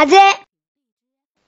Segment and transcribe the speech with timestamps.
[0.00, 0.46] 風邪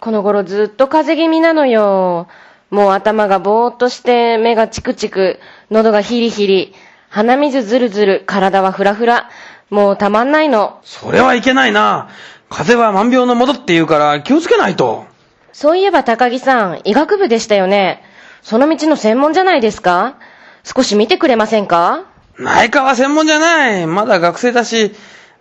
[0.00, 2.28] この頃ずっと風邪気味なのよ。
[2.70, 5.38] もう頭がぼーっとして、目がチクチク、
[5.70, 6.74] 喉がヒリヒリ、
[7.10, 9.28] 鼻水ずるずる、体はフラフラ。
[9.68, 10.80] もうたまんないの。
[10.82, 12.08] それはいけないな。
[12.48, 15.04] 風邪は万病のもとって言うから気をつけないと。
[15.52, 18.02] そういえば高木さん、医学部でしたよね。
[18.40, 20.16] その道の専門じゃないですか
[20.64, 22.06] 少し見てくれませんか？
[22.38, 23.86] 内科は専門じゃない。
[23.86, 24.94] まだ学生だし。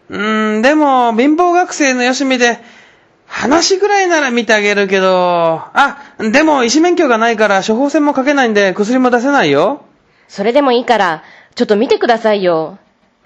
[0.10, 2.60] うーん、でも、貧乏学生のよしみで、
[3.28, 5.98] 話ぐらいなら見てあげるけど、あ、
[6.32, 9.84] でも医師免許がないから処方箋も書けないんで薬も出せないよ。
[10.28, 11.24] それでもいいから、
[11.56, 12.78] ちょっと見てくださいよ。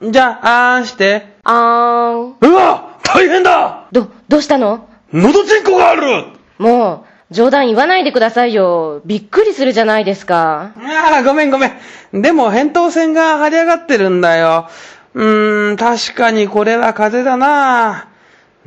[0.04, 1.36] じゃあ、あーんして。
[1.44, 2.36] あーん。
[2.42, 4.88] うわ大変だど、どうしたの？
[5.14, 6.26] 喉チンコがある
[6.58, 9.02] もう、冗談言わないでくださいよ。
[9.06, 10.72] びっくりするじゃないですか。
[10.78, 11.68] ああ、ごめんごめ
[12.14, 12.22] ん。
[12.22, 14.68] でも、扁桃腺が張り上がってるんだよ。
[15.14, 18.08] うーん、確かにこれは風邪だな。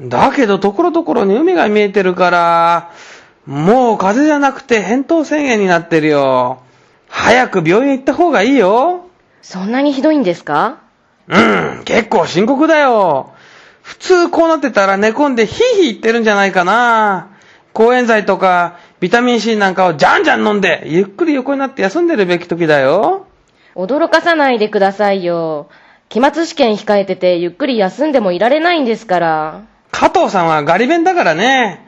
[0.01, 2.91] だけど、ところどころに海が見えてるから、
[3.47, 6.63] もう風邪じゃなくて扁桃腺炎になってるよ。
[7.09, 9.07] 早く病院行った方がいいよ。
[9.43, 10.79] そんなにひどいんですか？
[11.29, 13.33] うん、結構深刻だよ。
[13.83, 17.29] 普通こうなってたら寝込んでヒーヒー言ってるんじゃないかな。
[17.73, 23.27] 抗炎剤とかビタミン C なんかをじゃんじゃん飲んで、ゆっくり横になって休んでるべき時だよ。
[23.75, 25.69] 驚かさないでくださいよ。
[26.09, 29.63] 期末試験控えててゆっくり休んでもいられないんですから。
[30.05, 31.81] 加藤さんはガリ弁だからね。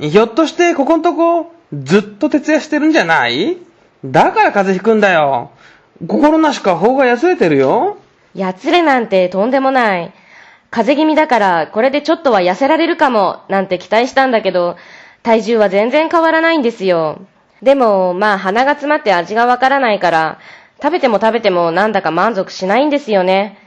[0.00, 3.58] ひょっとしてここんとこずっと徹夜してるんじゃない？
[4.04, 5.52] だから風邪ひくんだよ。
[6.08, 7.98] 心なしか法がやつれてるよ。
[8.34, 10.12] やつれなんてとんでもない。
[10.72, 14.76] 風邪気味だからこれでちょっとは痩せられるかもなんて期待したんだけど、
[15.22, 17.20] 体重は全然変わらないんですよ。
[17.62, 20.40] でも、まあ鼻が詰まって味がわからないから、
[20.82, 23.58] 食べても食べてもなんだか満足しないんですよね。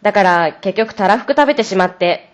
[0.00, 2.31] だから結局たらふく食べてしまって、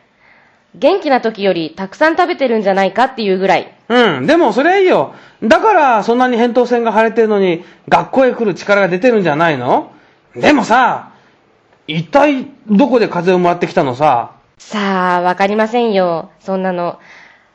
[0.79, 3.75] 元気な時よりたくさん食べてるんじゃないかっていうぐらい。
[3.89, 5.15] うん、でもそれはいいよ。
[5.43, 9.93] だからそんなに扁桃腺が腫れてるのに学校へ来る力が出てるんじゃないの？
[10.35, 11.13] でもさ、
[11.87, 14.33] 一体どこで風邪をもらってきたのさ？
[14.59, 16.31] さあ、わかりませんよ。
[16.41, 16.99] そんなの。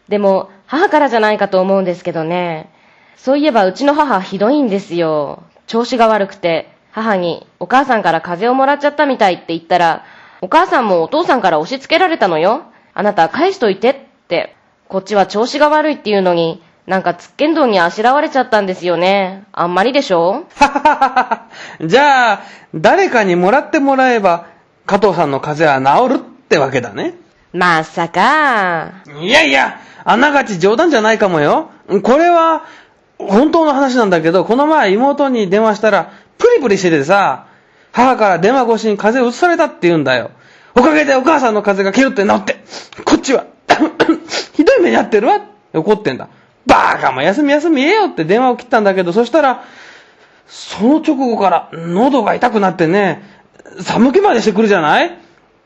[0.08, 2.72] でも、母からじゃないかと思うんですけどね。
[3.16, 5.44] そういえば、うちの母ひどいんですよ。
[5.68, 10.06] 調子が悪くて、母に、お母さんから風邪をもらっちゃったみたいって言ったら、
[10.42, 12.64] お母さんもお父さんから押し付けられたのよ。
[12.94, 13.96] あなた返しといてっ
[14.28, 14.56] て。
[14.88, 19.46] こっちは調子が悪いっていうのに、なんかつっけんどんにあしらわれちゃったんですよね。
[19.52, 20.46] あんまりでしょ？
[20.56, 21.50] はははは
[21.82, 22.42] じゃあ、
[22.76, 24.48] 誰かにもらってもらえば、
[24.86, 27.16] 加藤さんの風邪は治るってわけだね。
[27.54, 29.04] まさか。
[29.22, 31.72] いやいや、あながち冗談じゃないかもよ。
[32.04, 32.66] これは、
[33.18, 37.48] 本当の話なんだけど、この前妹に電話したら、プリプリしててさ、
[37.92, 40.32] 母から電話越しに風邪移されたって言うんだよ。
[40.76, 42.64] おかげでお母さんの風邪がキュって治って、
[43.04, 43.46] こっちは、
[44.54, 45.40] ひどい目に遭ってるわっ
[45.72, 46.28] て怒ってんだ。
[46.66, 49.64] バーカも休み休みええよって電話を切ったんだけど、そしたら、
[50.48, 53.24] その直後から喉が痛くなってね、
[53.82, 55.18] 寒気までしてくるじゃない？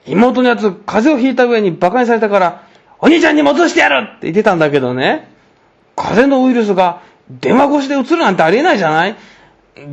[0.06, 2.64] 妹のやつ、風邪をひいた上に馬鹿にされたから、
[3.00, 5.30] お兄ちゃんにも移してやるって言ってたんだけどね。
[5.96, 9.16] 風邪のウイルスが電話越しで移るなんてありえないじゃない？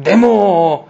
[0.03, 0.89] でも、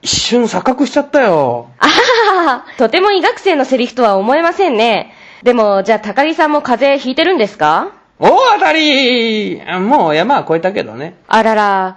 [0.00, 1.68] 一瞬錯覚しちゃったよ。
[1.78, 1.92] あは
[2.32, 5.14] は はとても医学生のセリフとは思えませんね。
[5.42, 7.88] でも、じゃあ高木さんも風邪ひいてるんですか？
[8.18, 11.14] 大当たりもう山は越えたけどね。
[11.28, 11.96] あらら。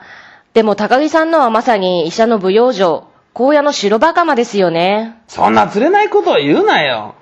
[0.54, 3.04] でも高木さんのはまさに医者の舞踊場、
[3.36, 5.18] 荒野の白馬釜ですよね。
[5.28, 7.16] そんな釣れないことを言うなよ。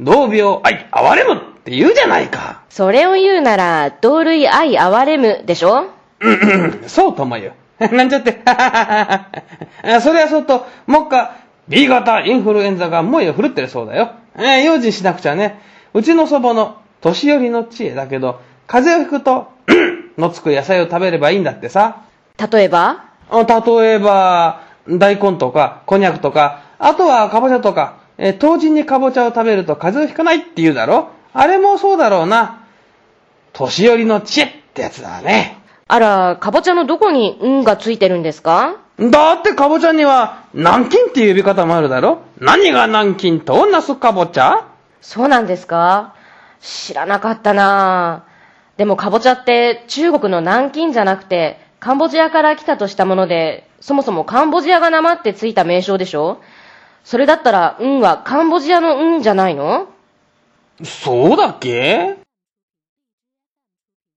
[0.00, 2.60] 同病愛哀れむって言うじゃないか。
[2.68, 5.86] それを言うなら、同類愛哀れむでしょ？
[6.20, 6.32] うん
[6.82, 7.88] うん、そうとも言う。
[7.96, 8.40] なんちゃって。
[10.02, 11.36] それはそうと、もっか、
[11.70, 14.12] B 型インフルエンザが猛威を振るってるそうだよ。
[14.36, 15.60] えー用心しなくちゃね。
[15.94, 19.52] うちの祖母の年寄りの知恵だけど、風邪をひくと、
[20.18, 22.02] のつく野菜を食べればいいんだってさ。
[22.52, 23.04] 例えば？
[23.30, 31.10] あ例えば、大根とか、こんにゃくとか、あとはかぼちゃとか、えー当時にかぼちゃを食べると風邪をひかないって言うだろ？
[31.32, 32.64] あれもそうだろうな。
[33.52, 35.59] 年寄りの知恵ってやつだね。
[35.92, 38.76] あら、かぼちゃのどこに運がついてるんですか？
[38.98, 42.20] だってかぼちゃには、南京っていう呼び方もあるだろ？
[42.38, 44.68] 何が南京とナスかぼちゃ
[45.00, 46.14] そうなんですか？
[46.60, 48.24] 知らなかったな。
[48.76, 56.40] ぁでもかぼちゃって中国の南京じゃなくてカンボジアから来たとしたもので、そもそもカンボジアがなまってついた名称でしょ？
[57.02, 59.88] それだったら運はカンボジアの運じゃないの？
[60.84, 62.19] そうだっけ？